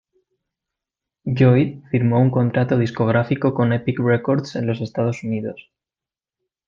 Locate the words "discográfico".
2.75-3.53